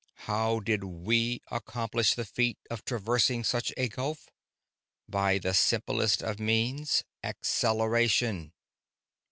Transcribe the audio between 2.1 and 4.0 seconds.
the feat of traversing such a